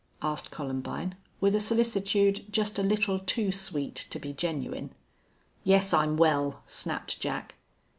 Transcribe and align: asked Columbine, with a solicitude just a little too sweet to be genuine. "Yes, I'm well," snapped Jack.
asked 0.23 0.49
Columbine, 0.49 1.13
with 1.39 1.53
a 1.53 1.59
solicitude 1.59 2.51
just 2.51 2.79
a 2.79 2.81
little 2.81 3.19
too 3.19 3.51
sweet 3.51 3.93
to 4.09 4.17
be 4.17 4.33
genuine. 4.33 4.95
"Yes, 5.63 5.93
I'm 5.93 6.17
well," 6.17 6.63
snapped 6.65 7.19
Jack. 7.19 7.53